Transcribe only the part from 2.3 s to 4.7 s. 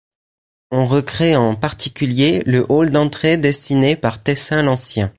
le hall d'entrée dessiné par Tessin